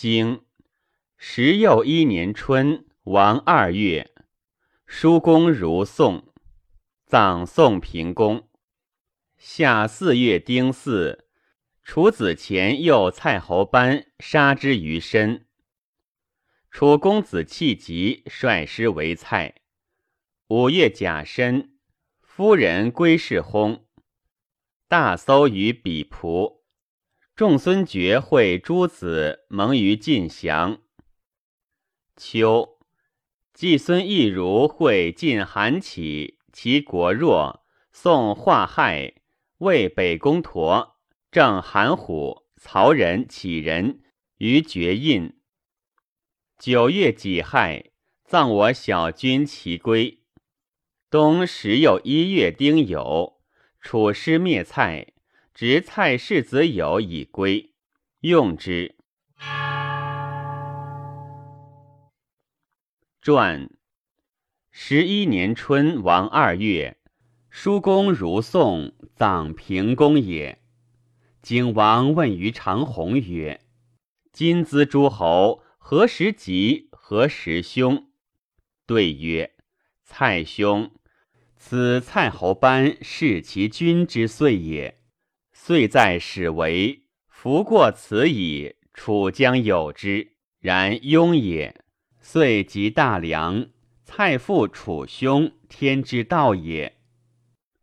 [0.00, 0.46] 经
[1.18, 4.10] 十又一年春，王二月，
[4.86, 6.32] 叔公如宋，
[7.04, 8.48] 葬宋平公。
[9.36, 11.26] 夏四月丁巳，
[11.82, 15.46] 楚子虔诱蔡侯班杀之于身。
[16.70, 19.56] 楚公子弃疾，率师为蔡。
[20.48, 21.76] 五月甲申，
[22.22, 23.82] 夫人归氏薨。
[24.88, 26.59] 大搜于比仆。
[27.40, 30.82] 仲孙觉会诸子蒙于晋祥。
[32.14, 32.78] 秋，
[33.54, 37.64] 季孙亦如会晋韩起，其国弱。
[37.92, 39.14] 宋化害，
[39.56, 40.98] 魏北宫陀，
[41.30, 44.02] 郑韩虎，曹仁、杞人
[44.36, 45.40] 于绝印。
[46.58, 47.86] 九月己亥，
[48.22, 50.18] 葬我小君齐归。
[51.08, 53.38] 冬十又一月丁酉，
[53.80, 55.14] 楚师灭蔡。
[55.52, 57.74] 执蔡氏子友以归，
[58.20, 58.96] 用之。
[63.20, 63.68] 传
[64.70, 66.96] 十一年春，王二月，
[67.50, 70.62] 叔公如宋，葬平公也。
[71.42, 73.60] 景王问于长虹曰
[74.32, 76.88] ：“今兹诸侯何时吉？
[76.92, 78.08] 何时凶？”
[78.86, 79.54] 对曰
[80.04, 80.92] ：“蔡兄，
[81.56, 84.96] 此蔡侯班弑其君之岁也。”
[85.62, 90.32] 遂在始为夫过此矣，楚将有之。
[90.58, 91.84] 然庸也。
[92.18, 93.66] 遂及大梁，
[94.02, 96.96] 蔡父楚兄，天之道也。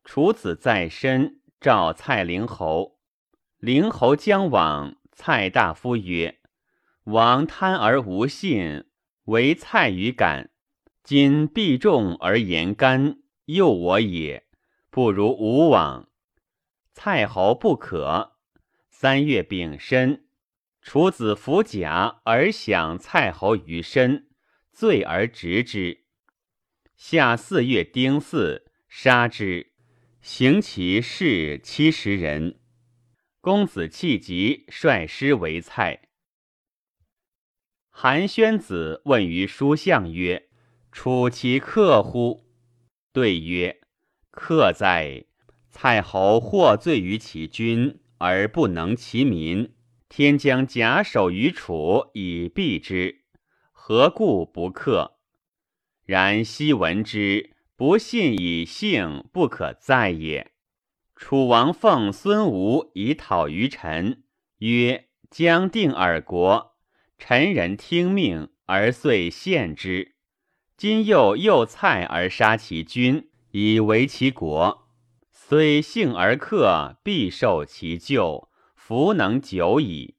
[0.03, 2.97] 楚子在身，召蔡灵侯。
[3.59, 6.39] 灵侯将往，蔡大夫曰
[7.05, 8.85] ：“王贪而无信，
[9.25, 10.49] 唯蔡与感。
[11.03, 14.47] 今必重而言干，诱我也。
[14.89, 16.06] 不如无往。”
[16.99, 18.37] 蔡侯不可。
[18.89, 20.25] 三月丙申，
[20.81, 24.31] 楚子服甲而享蔡侯于身，
[24.73, 26.05] 罪而执之。
[26.95, 29.73] 夏四月丁巳，杀之。
[30.23, 32.59] 行其事七十人。
[33.41, 36.09] 公子弃疾，率师为蔡。
[37.91, 40.49] 韩宣子问于书相曰
[40.91, 42.47] ：“楚其克乎？”
[43.13, 43.81] 对曰
[44.31, 45.25] ：“克哉。”
[45.79, 49.75] 蔡侯获罪于其君，而不能其民。
[50.09, 53.25] 天将假手于楚以避之，
[53.71, 55.19] 何故不克？
[56.03, 60.53] 然昔闻之，不信以信，不可在也。
[61.15, 64.23] 楚王奉孙吴以讨于臣，
[64.57, 66.75] 曰：“将定尔国。”
[67.19, 70.15] 臣人听命，而遂献之。
[70.75, 74.86] 今又诱蔡而杀其君，以为其国。
[75.49, 80.15] 虽幸而克，必受其咎，弗能久矣。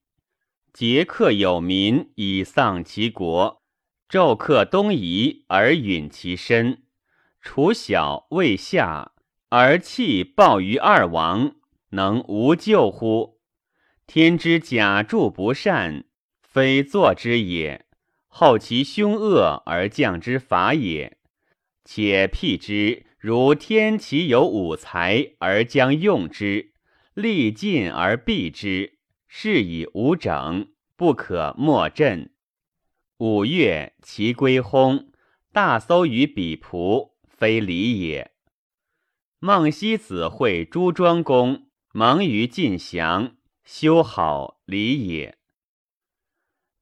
[0.72, 3.62] 桀克有民以丧其国，
[4.08, 6.84] 纣克东夷而允其身。
[7.42, 9.12] 楚小未下，
[9.50, 11.56] 而弃暴于二王，
[11.90, 13.38] 能无救乎？
[14.06, 16.06] 天之假助不善，
[16.40, 17.82] 非作之也；
[18.28, 21.18] 后其凶恶而降之法也。
[21.84, 23.04] 且辟之。
[23.18, 26.72] 如天其有五才而将用之，
[27.14, 32.30] 力尽而避之，是以无整，不可莫振。
[33.18, 35.08] 五月，其归薨，
[35.52, 38.30] 大搜于比仆，非礼也。
[39.40, 45.36] 孟西子会朱庄公，蒙于晋祥，修好礼也。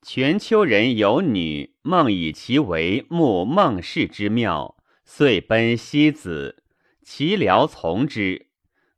[0.02, 4.75] 全丘人有女，孟以其为慕孟氏之妙。
[5.08, 6.64] 遂奔西子，
[7.00, 8.48] 其僚从之。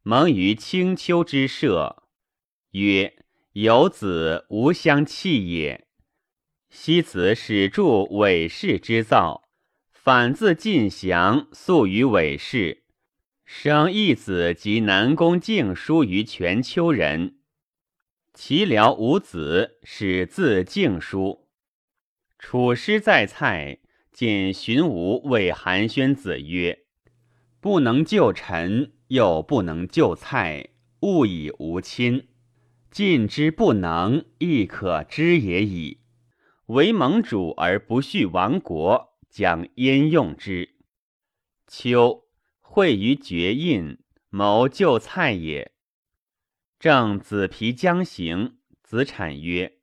[0.02, 2.04] 蒙于青丘之舍，
[2.70, 3.14] 曰
[3.52, 5.86] ：“有子无相弃也。”
[6.70, 9.50] 西子始著韦氏之造，
[9.92, 12.84] 反自晋降，宿于韦氏，
[13.44, 17.36] 生一子及南宫敬叔于全丘人。
[18.32, 21.48] 其僚无子，始自敬叔。
[22.38, 23.80] 楚师在蔡。
[24.18, 26.86] 见荀吴谓韩宣子曰
[27.62, 30.70] ：“不能救臣，又不能救蔡，
[31.02, 32.26] 物以无亲。
[32.90, 36.00] 晋之不能，亦可知也已。
[36.66, 40.74] 为盟主而不恤亡国，将焉用之？”
[41.68, 42.24] 秋，
[42.58, 43.98] 会于绝印，
[44.30, 45.70] 谋救蔡也。
[46.80, 49.78] 正子皮将行，子产曰：“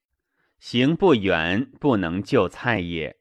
[0.60, 3.16] 行不远，不能救蔡也。”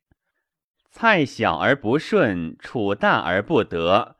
[0.97, 4.17] 蔡小而不顺，楚大而不得。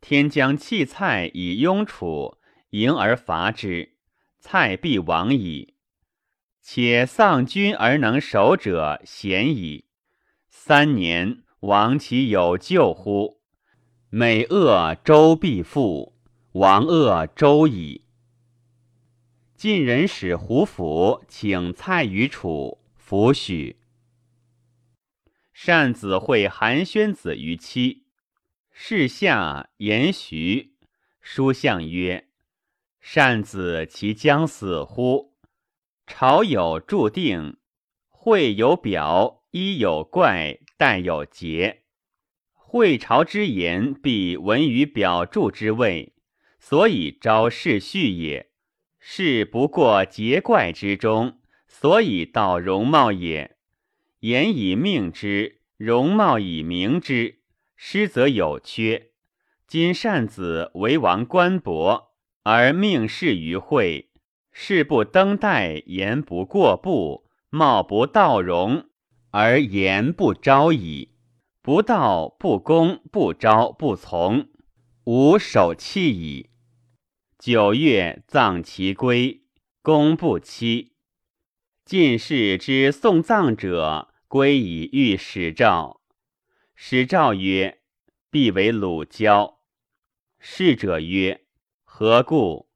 [0.00, 2.38] 天将弃蔡以拥楚，
[2.70, 3.96] 迎而伐之，
[4.38, 5.74] 蔡必亡矣。
[6.62, 9.84] 且丧君而能守者贤矣。
[10.48, 13.42] 三年，亡其有救乎？
[14.08, 16.14] 美恶周必复，
[16.52, 18.06] 亡恶周矣。
[19.54, 23.79] 晋人使胡府请蔡于楚，弗许。
[25.62, 28.04] 善子会韩宣子于妻，
[28.72, 30.72] 世下言徐。
[31.20, 32.28] 书相曰
[32.98, 35.34] ：“善子其将死乎？”
[36.08, 37.58] 朝有注定，
[38.08, 41.82] 会有表，一有怪，待有节。
[42.54, 46.14] 会朝之言，必闻于表注之位，
[46.58, 48.50] 所以招世序也。
[48.98, 53.58] 是不过节怪之中，所以道容貌也。
[54.20, 57.40] 言以命之，容貌以明之，
[57.74, 59.12] 失则有缺。
[59.66, 62.12] 今善子为王官伯，
[62.42, 64.10] 而命事于会。
[64.52, 68.90] 事不登代，言不过步，貌不道容，
[69.30, 71.14] 而言不招矣。
[71.62, 74.48] 不道不公，不招不从，
[75.04, 76.50] 无守气矣。
[77.38, 79.44] 九月葬其归，
[79.80, 80.92] 公不期。
[81.86, 86.00] 进士之送葬者，归以御史诏。
[86.76, 87.80] 史诏曰
[88.30, 89.58] ：“必为鲁交。”
[90.38, 91.46] 逝者曰
[91.82, 92.68] ：“何故？”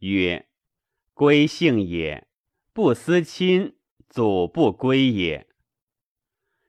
[0.00, 0.48] 曰：
[1.12, 2.26] 归姓也，
[2.72, 3.76] 不思亲，
[4.08, 5.46] 祖不归也。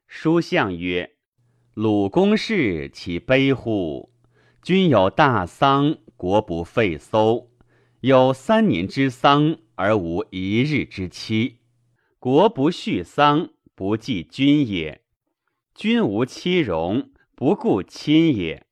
[0.05, 1.15] 书相曰
[1.73, 4.13] ：“鲁公氏其悲乎？
[4.61, 7.51] 君有大丧，国不废搜；
[8.01, 11.59] 有三年之丧，而无一日之期，
[12.19, 15.03] 国不恤丧，不计君也。
[15.73, 18.65] 君无妻荣，不顾亲也。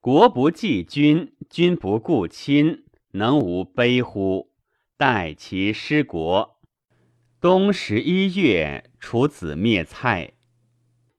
[0.00, 4.52] 国不计君，君不顾亲，能无悲乎？”
[4.96, 6.60] 待其失国，
[7.40, 10.34] 冬十一月，楚子灭蔡，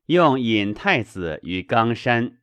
[0.06, 2.40] 用尹太子于冈山。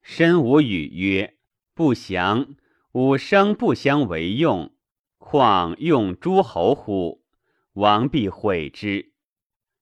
[0.00, 1.38] 申无语曰
[1.74, 2.54] ：“不祥，
[2.92, 4.72] 吾生不相为用，
[5.18, 7.24] 况用诸侯乎？
[7.72, 9.12] 王必悔之。”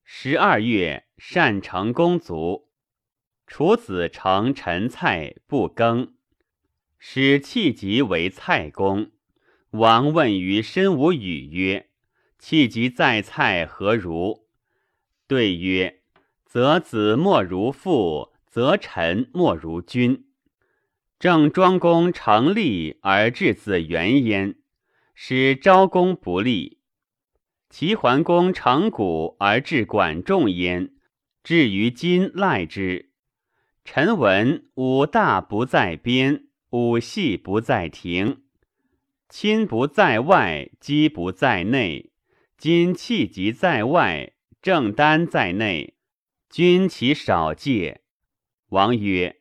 [0.09, 2.69] 十二月，善成公卒，
[3.45, 6.15] 楚子成陈蔡不更，
[6.97, 9.11] 使弃疾为蔡公。
[9.71, 11.89] 王问于申无语曰
[12.39, 14.47] ：“弃疾在蔡何如？”
[15.27, 16.03] 对曰
[16.47, 20.29] ：“则子莫如父，则臣莫如君。
[21.19, 24.55] 郑庄公成立而治子元焉，
[25.17, 26.79] 使昭公不利；
[27.69, 30.93] 齐桓公成古而治管仲焉，
[31.43, 33.11] 至于今赖之。
[33.85, 38.43] 臣闻武大不在边，武细不在庭。”
[39.29, 42.13] 亲不在外，机不在内。
[42.57, 44.33] 今气急在外，
[44.63, 45.97] 正丹在内。
[46.49, 48.03] 君其少戒。
[48.69, 49.41] 王曰：“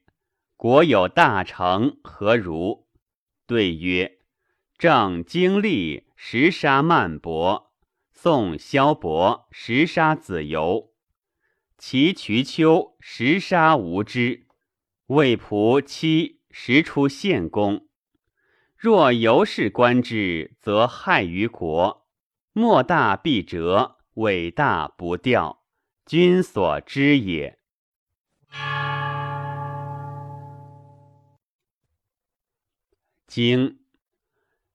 [0.57, 2.88] 国有大成，何如？”
[3.45, 4.18] 对曰
[4.77, 7.72] ：“正经历十杀曼伯，
[8.25, 10.92] 宋萧伯十杀子由，
[11.77, 14.48] 齐渠丘十杀无知，
[15.06, 17.88] 魏仆七十出献公。”
[18.75, 22.07] 若由是观之，则害于国。
[22.51, 25.63] 莫大必折，伟大不掉，
[26.08, 27.60] 君所知也。
[33.27, 33.82] 经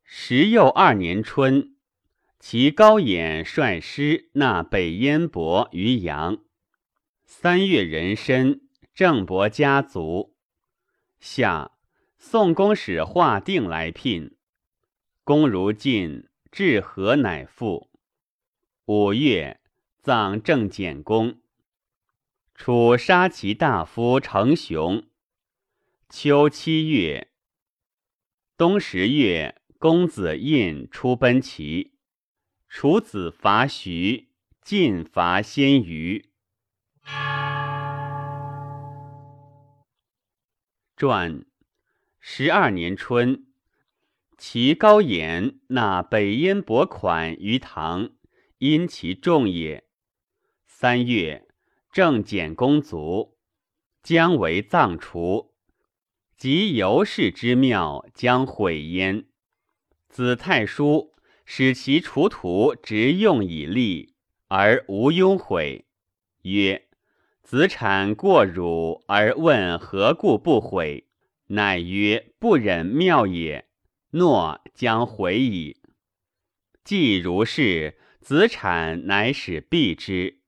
[0.04, 1.74] 十又二年春，
[2.40, 6.38] 其高演率师纳北燕伯于阳。
[7.24, 10.34] 三月壬申，郑伯家族。
[11.20, 11.72] 夏。
[12.22, 14.36] 宋公使华定来聘，
[15.24, 17.88] 公如晋，至河乃复。
[18.84, 19.58] 五月，
[20.02, 21.40] 葬郑简公。
[22.54, 25.02] 楚杀其大夫成雄。
[26.10, 27.28] 秋七月，
[28.58, 31.94] 冬十月，公子印出奔齐。
[32.72, 34.28] 楚子伐徐，
[34.62, 36.30] 晋伐鲜虞。
[40.96, 41.44] 传。
[42.20, 43.48] 十二年春，
[44.38, 48.10] 齐高演纳北燕伯款于唐，
[48.58, 49.88] 因其重也。
[50.64, 51.48] 三月，
[51.90, 53.36] 郑简公卒，
[54.00, 55.56] 将为葬除。
[56.36, 59.26] 及尤氏之庙，将毁焉。
[60.08, 61.09] 子太叔
[61.52, 64.14] 使其除土，直用以利，
[64.46, 65.84] 而无庸悔。
[66.42, 66.86] 曰：
[67.42, 71.08] 子产过汝，而问何故不悔？
[71.48, 73.66] 乃曰：“不忍妙也，
[74.10, 75.78] 诺将回矣。
[76.84, 80.38] 既如是，子产乃使避之。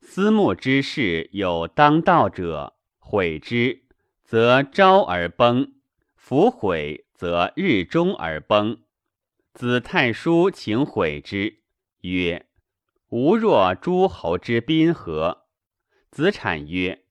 [0.00, 3.82] 思慕之事有当道者，毁之，
[4.24, 5.74] 则朝而崩；
[6.16, 8.81] 弗毁，则日中而崩。
[9.54, 11.58] 子太叔请毁之，
[12.00, 12.46] 曰
[13.10, 15.44] ：“吾若诸侯之宾何？”
[16.10, 17.04] 子产曰：“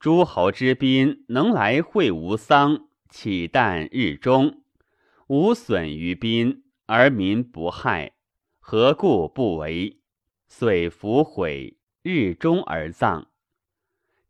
[0.00, 4.62] 诸侯之宾能来会吾丧，岂但日中？
[5.26, 8.14] 无损于宾，而民不害。”
[8.58, 10.00] 何故不为？
[10.48, 13.28] 遂弗悔，日中而葬。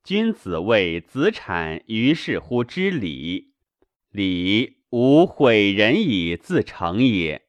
[0.02, 3.52] 君子谓子产于是乎之礼，
[4.11, 7.47] 礼无毁人以自成也。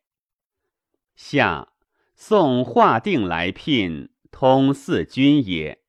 [1.24, 1.70] 下
[2.16, 5.80] 宋华定来聘，通四君也。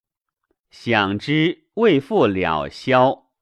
[0.71, 3.33] 想之未复了萧，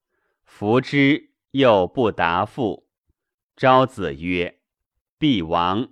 [0.43, 2.89] 服之又不答复。
[3.55, 4.61] 昭子曰
[5.21, 5.91] ：“必亡。”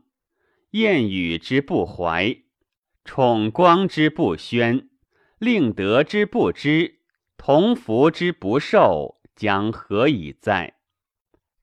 [0.73, 2.35] 燕语之不怀，
[3.05, 4.89] 宠光之不宣，
[5.39, 7.01] 令德之不知，
[7.37, 10.77] 同福之不受，将何以哉？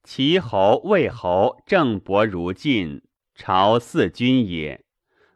[0.04, 3.02] 齐侯、魏侯郑伯如晋，
[3.38, 4.84] 朝四君也。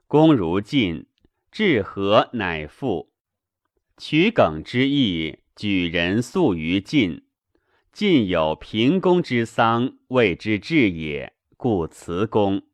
[0.09, 1.07] 公如晋，
[1.53, 3.13] 至和乃复。
[3.97, 7.25] 取耿之意，举人素于晋。
[7.93, 12.65] 晋有平公之丧，谓之至也，故辞公。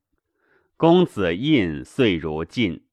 [0.79, 2.87] 公子印遂如晋。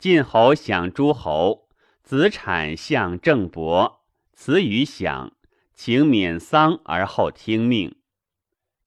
[0.00, 1.68] 晋侯享诸侯，
[2.02, 5.36] 子产相郑伯，辞于享，
[5.72, 7.94] 请免丧而后听命。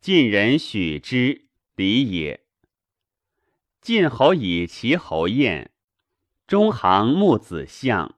[0.02, 1.49] 晋人许之，
[1.80, 2.42] 礼也。
[3.80, 5.72] 晋侯以其侯宴，
[6.46, 8.18] 中行木子相，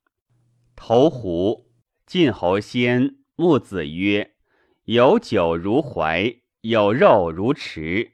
[0.75, 1.69] 投壶。
[2.07, 4.33] 晋侯先，木子曰
[4.85, 8.13] ：“有酒如怀，有肉如池。”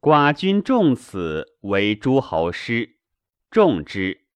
[0.00, 3.00] 寡君重此为诸侯师，
[3.50, 4.28] 重之。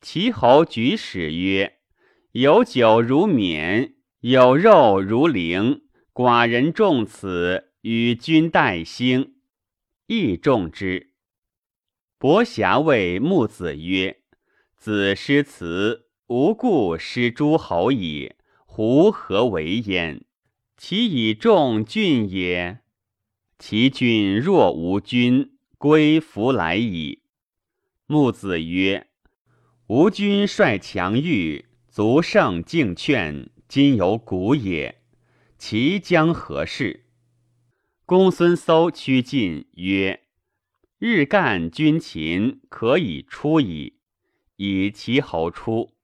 [0.00, 1.78] 齐侯举使曰
[2.34, 5.82] ：“有酒如冕，有肉如灵。
[6.12, 9.36] 寡人重此，与君待兴，
[10.10, 11.12] 亦重之。”
[12.18, 14.22] 伯瑕谓木子曰
[14.76, 18.32] ：“子失辞，无故失诸侯矣。
[18.66, 20.24] 胡何为焉？
[20.76, 22.80] 其以重郡也。”
[23.56, 27.22] 其君若无君，归弗来矣。
[28.06, 29.06] 木子曰
[29.86, 35.02] ：“吾君率强欲，足胜敬劝，今有古也。
[35.56, 37.06] 其将何事？”
[38.10, 40.24] 公孙搜趋进曰
[40.98, 44.00] ：“日干君秦，可以出矣。”
[44.58, 45.94] 以其侯出。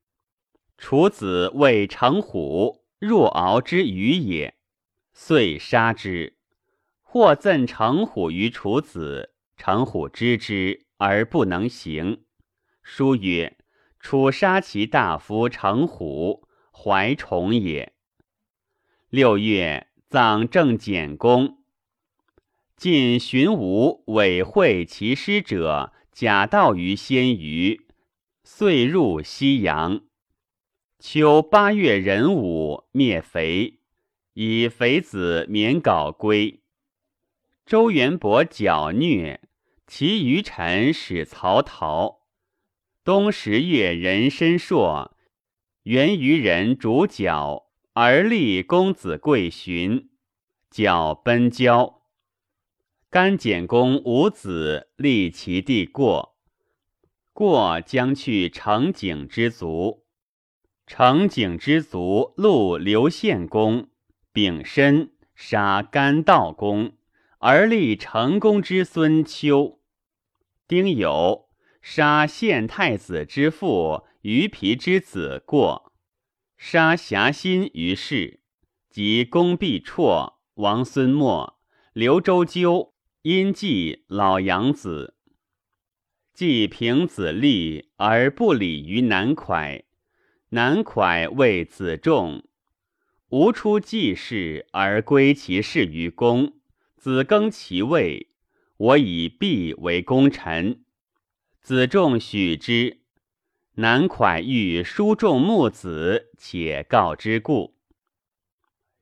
[0.77, 4.55] 楚子谓成虎，若敖之鱼也，
[5.11, 6.37] 遂杀之。
[7.01, 12.23] 或赠成虎于楚子，成虎知之而不能行。
[12.81, 13.57] 书曰
[13.99, 17.91] ：“楚杀其大夫成虎，怀宠也。”
[19.11, 21.56] 六月，葬正简公。
[22.77, 27.87] 晋荀吴委会其师者，假道于先虞，
[28.43, 30.01] 遂入西阳。
[30.99, 33.79] 秋八月壬午，灭肥，
[34.33, 36.61] 以肥子免稿归。
[37.65, 39.41] 周元伯剿虐，
[39.87, 42.27] 其余臣使曹逃。
[43.03, 45.17] 冬十月，壬申朔，
[45.81, 50.11] 元于人主角，而立公子贵寻，
[50.69, 51.96] 剿奔交。
[53.09, 56.35] 甘简公无子，立其弟过。
[57.31, 60.03] 过将去成景之族，
[60.85, 63.87] 成景之族戮刘献公，
[64.33, 66.97] 丙申杀甘道公。
[67.39, 69.79] 而立成公之孙丘，
[70.67, 71.45] 丁酉
[71.81, 75.93] 杀献太子之父于皮之子过，
[76.57, 78.41] 杀侠心于氏，
[78.89, 81.59] 及公必辍，王孙默、
[81.93, 82.95] 刘周纠、
[83.29, 85.15] 因季老养子，
[86.33, 89.83] 既平子立而不礼于南蒯，
[90.51, 92.47] 南蒯谓子仲，
[93.27, 96.53] 吾出季氏而归其事于公。
[96.95, 98.29] 子更其位，
[98.77, 100.85] 我以毕为功臣。
[101.59, 103.01] 子仲许之。
[103.73, 107.75] 南蒯欲书仲木子，且告之故。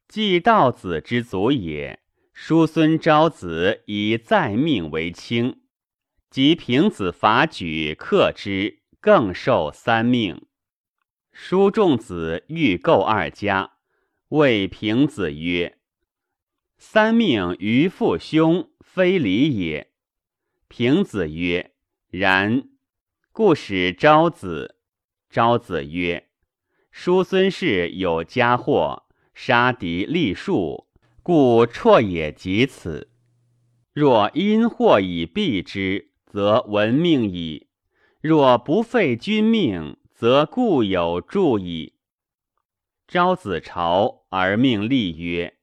[0.08, 2.00] 既道子之祖也，
[2.38, 5.62] 叔孙昭子以再命为卿，
[6.30, 10.46] 及平子伐举克之，更受三命。
[11.32, 13.78] 叔仲子欲构二家，
[14.28, 15.78] 谓平子曰。
[16.78, 19.94] 三命于父兄，非礼也。
[20.68, 21.72] 平子曰
[22.12, 22.68] ：“然，
[23.32, 24.76] 故使昭子。
[25.30, 26.28] 昭子曰
[26.92, 30.85] ：“叔孙氏有家祸，杀敌立树，
[31.26, 33.10] 故辍也及此。
[33.92, 37.66] 若因祸以避之，则闻命矣；
[38.22, 41.94] 若不废君命，则故有助矣。”
[43.10, 45.56] 昭子朝而命立曰：“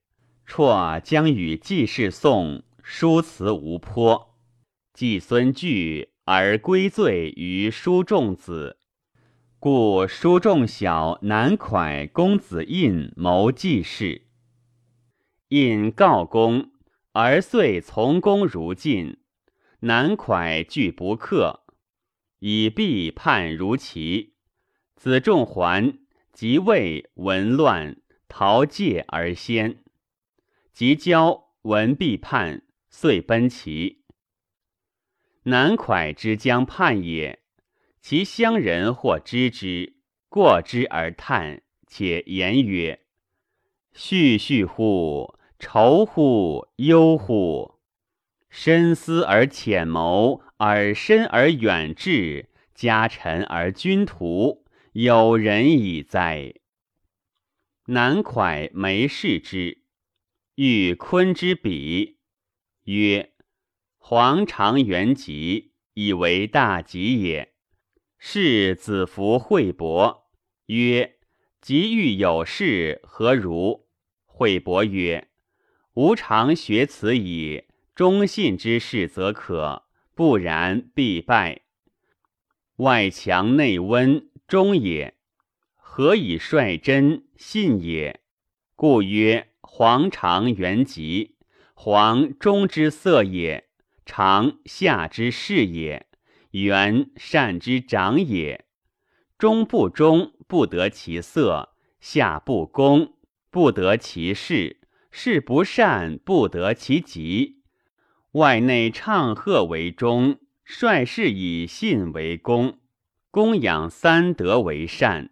[0.45, 4.35] 辍将与季氏宋，叔辞无颇。
[4.93, 8.79] 季孙惧而归罪于叔仲子。”
[9.61, 14.23] 故叔仲小南蒯公子印谋季氏，
[15.53, 16.71] 印告公，
[17.13, 19.19] 而遂从公如晋。
[19.81, 21.65] 南蒯拒不克，
[22.39, 24.33] 以必叛如齐。
[24.97, 25.99] 子仲还，
[26.33, 29.85] 即位闻乱，逃戒而先。
[30.73, 34.05] 及交闻必叛，遂奔齐。
[35.43, 37.41] 南蒯之将叛也。
[38.01, 39.97] 其乡人或知之，
[40.31, 43.01] 过之而叹，且言曰
[43.95, 47.77] ：“絮絮乎，愁乎，忧乎！
[48.51, 56.53] 深思而浅谋，而深而远志，家臣而君图，有人矣哉！”
[57.87, 59.85] 南蒯没视之，
[60.57, 62.19] 欲昆之比，
[62.87, 63.33] 曰
[63.99, 67.53] ：“黄肠元吉，以为大吉也。”
[68.19, 70.29] 是子服惠伯
[70.67, 71.19] 曰
[71.63, 73.87] ：“吉欲有事，何如？”
[74.27, 75.29] 惠伯曰
[75.95, 77.65] ：“吾常学此矣。
[77.95, 79.85] 忠信之事则可，
[80.15, 81.63] 不然必败。
[82.77, 85.15] 外强内温，忠也；
[85.77, 88.21] 何以率真，信也？
[88.75, 91.37] 故曰黄常元吉。
[91.75, 93.69] 黄中之色也，
[94.07, 96.07] 常夏之事也。”
[96.53, 98.67] 元善之长也，
[99.39, 103.15] 中不忠，不得其色；下不公，
[103.51, 104.77] 不得其事；
[105.15, 107.61] 事不善，不得其吉。
[108.33, 112.79] 外内唱和为忠，率事以信为公，
[113.31, 115.31] 公养三德为善。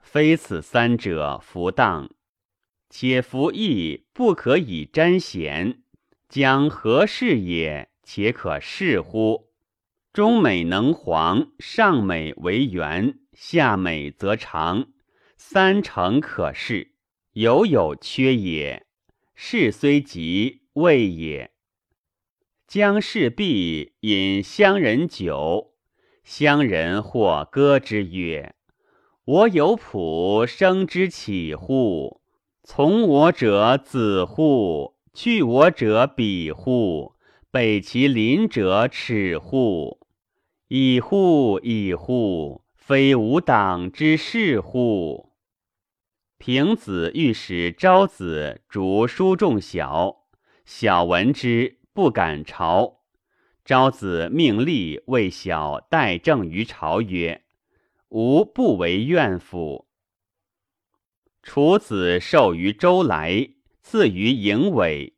[0.00, 2.10] 非此三者，弗当。
[2.90, 5.82] 且服义不可以沾贤，
[6.28, 7.90] 将何事也？
[8.02, 9.52] 且可视乎？
[10.12, 14.88] 中美能黄，上美为圆，下美则长，
[15.36, 16.94] 三成可视。
[17.32, 18.86] 犹有缺也。
[19.34, 21.50] 事虽急，未也。
[22.66, 25.74] 将事毕，饮乡人酒，
[26.22, 28.54] 乡人或歌之曰
[29.24, 32.20] ：“我有仆，生之岂乎？
[32.62, 34.94] 从我者子乎？
[35.12, 37.14] 去我者彼乎？
[37.50, 40.00] 北其邻者耻乎？”
[40.68, 41.60] 已乎！
[41.62, 42.64] 已乎！
[42.74, 45.33] 非吾党之事乎？
[46.38, 50.26] 平子欲使昭子逐书仲小，
[50.66, 53.00] 小闻之，不敢朝。
[53.64, 57.44] 昭子命立为小代政于朝，曰
[58.10, 59.88] ：“吾不为怨妇。”
[61.42, 63.48] 楚子授于周来，
[63.80, 65.14] 赐于营尾，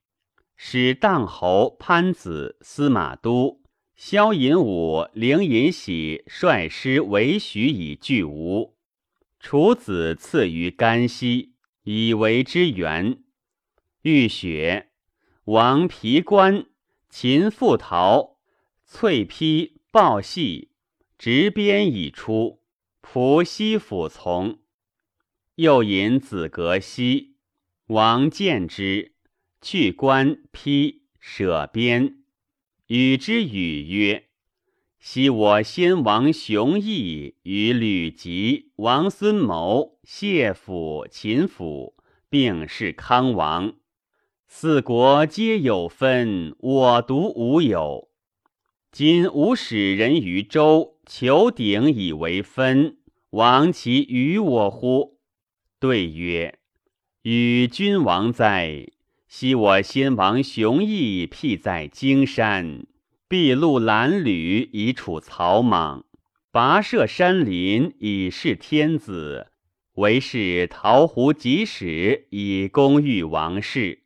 [0.57, 3.63] 使荡侯潘子司马都。
[3.97, 8.76] 萧隐武、凌尹喜率师为许以拒吴，
[9.49, 11.53] 楚子赐于甘溪，
[11.85, 13.23] 以为之援。
[14.03, 14.91] 欲雪、
[15.45, 16.67] 王皮冠、
[17.09, 18.41] 秦复陶、
[18.85, 20.73] 翠披抱系，
[21.17, 22.61] 执鞭已出，
[23.01, 24.59] 仆西府从。
[25.55, 27.37] 又引子革西，
[27.87, 29.13] 王见之，
[29.63, 32.25] 去官披舍鞭。
[32.89, 34.26] 与之语曰
[35.09, 41.95] ：“昔我先王熊毅与吕吉、王孙谋、谢府、秦府
[42.29, 43.75] 并是康王，
[44.49, 48.09] 四国皆有分，我独无有。
[48.91, 52.97] 今吾使人于周，求鼎以为分，
[53.31, 55.21] 王其与我乎？”
[55.79, 56.59] 对曰
[57.23, 58.89] ：“与君王哉！”
[59.31, 62.87] 昔我先王熊毅辟在荆山，
[63.29, 66.05] 筚路蓝缕以处草莽，
[66.53, 69.49] 跋涉山林以示天子，
[69.95, 74.05] 为是桃湖集使以公欲王室。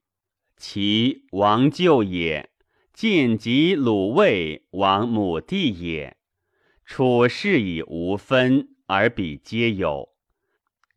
[0.57, 2.49] 其王舅也，
[2.95, 6.17] 晋及鲁卫王母弟也。
[6.87, 10.09] 处事以无分，而彼皆有。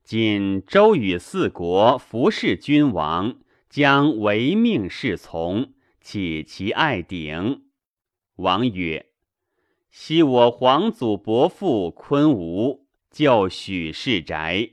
[0.02, 3.36] 今周与四国服侍君王。
[3.70, 7.64] 将唯命是从，岂其爱鼎？
[8.38, 9.06] 王曰
[9.91, 14.72] ：“昔我皇祖伯父昆吾就许氏宅，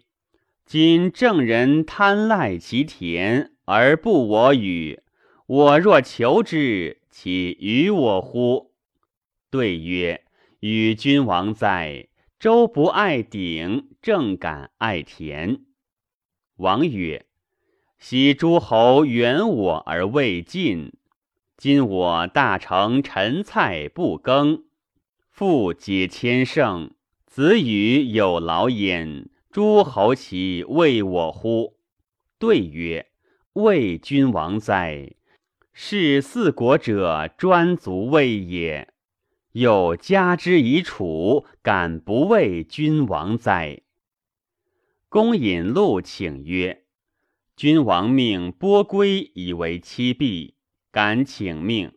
[0.64, 5.02] 今郑人贪赖其田而不我与，
[5.46, 8.72] 我若求之，其与我乎？
[9.50, 10.24] 对曰：
[10.60, 15.60] 与君王在，周不爱鼎，正敢爱田。
[16.56, 17.26] 王曰：
[17.98, 20.94] 昔诸侯远我而未尽，
[21.60, 24.64] 今我大成陈蔡不耕。
[25.30, 26.92] 父解千乘，
[27.26, 29.28] 子与有劳焉。
[29.50, 31.76] 诸侯其为我乎？
[32.38, 33.10] 对曰：
[33.52, 35.12] 为君王哉！
[35.74, 38.94] 是四国者专足为也。
[39.52, 43.82] 又加之以楚，敢不为君王哉？
[45.10, 46.84] 公引路请曰：
[47.54, 50.54] 君王命波归以为妻婢，
[50.90, 51.96] 敢请命。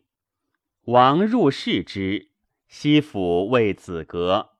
[0.84, 2.30] 王入视之。
[2.66, 4.56] 西府为子革，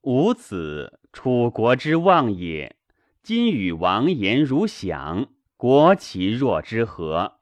[0.00, 2.76] 吾子，楚国之望也。
[3.22, 7.40] 今与王言如响，国其若之何？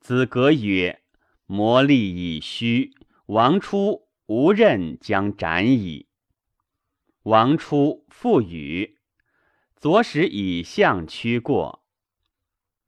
[0.00, 1.02] 子革曰
[1.46, 2.92] ：“魔力已虚，
[3.26, 6.08] 王出，吾任将斩矣。”
[7.22, 8.98] 王出，复语。
[9.76, 11.84] 左使以相驱过。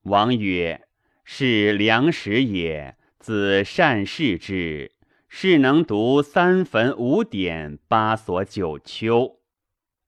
[0.02, 0.88] 王曰
[1.24, 4.92] ：“是良食也，子善视之。”
[5.36, 9.40] 是能读三坟五典八所九丘。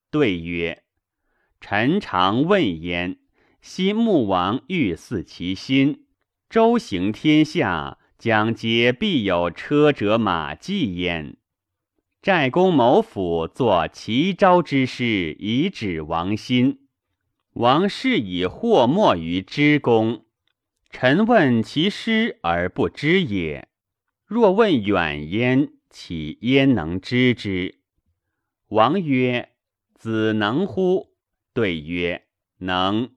[0.08, 0.84] 对曰：
[1.60, 3.18] 臣常问焉。
[3.60, 6.04] 昔穆王欲祀其心，
[6.48, 11.36] 周行天下，将皆必有车者马迹焉。
[12.22, 16.86] 寨公谋府作齐昭之事，以指王心。
[17.54, 20.25] 王室以祸莫于之公。
[20.90, 23.68] 臣问其师而不知也。
[24.24, 27.76] 若问远焉，岂焉能知之？
[28.68, 29.50] 王曰
[29.94, 31.12] ：“子能乎？”
[31.54, 32.24] 对曰
[32.58, 33.10] ：“能。”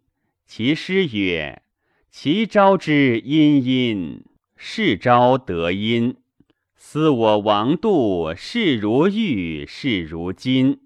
[0.45, 1.61] 其师曰
[2.11, 4.23] ：“其昭之殷殷，
[4.55, 6.17] 是昭得殷。
[6.75, 10.81] 思我王度，视如玉，视如金，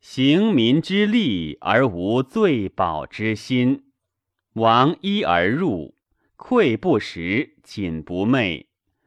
[0.00, 3.84] 行民之利而无罪保之心。
[4.54, 5.94] 王一而入，
[6.42, 8.64] 愧不食，寝不寐。”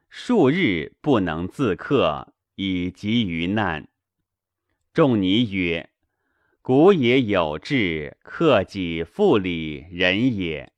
[0.08, 3.88] 数日不能自克，以及于难。
[4.92, 5.90] 仲尼曰
[6.62, 10.72] ：“古也有志，克己复礼，仁也。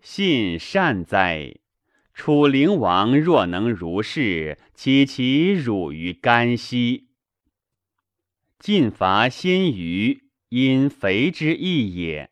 [0.00, 1.56] 信善哉！
[2.14, 7.08] 楚灵王若能如是，岂其辱于干兮？
[8.60, 12.30] 晋伐先虞，因肥之意也。